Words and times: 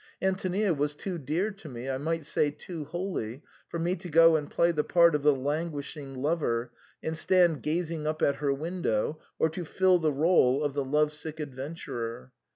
Antonia 0.19 0.73
was 0.73 0.95
too 0.95 1.19
dear 1.19 1.51
to 1.51 1.69
me, 1.69 1.87
I 1.87 1.99
might 1.99 2.25
say 2.25 2.49
too 2.49 2.85
holy, 2.85 3.43
for 3.69 3.77
me 3.77 3.95
to 3.97 4.09
go 4.09 4.35
and 4.35 4.49
play 4.49 4.71
the 4.71 4.83
part 4.83 5.13
of 5.13 5.21
the 5.21 5.31
languishing 5.35 6.15
lover 6.15 6.71
and 7.03 7.15
stand 7.15 7.61
gazing 7.61 8.07
up 8.07 8.23
at 8.23 8.37
her 8.37 8.51
window, 8.51 9.19
or 9.37 9.47
to 9.49 9.63
fill 9.63 9.99
the 9.99 10.11
rdle 10.11 10.63
of 10.65 10.73
the 10.73 10.83
love 10.83 11.13
sick 11.13 11.39
adventurer. 11.39 12.31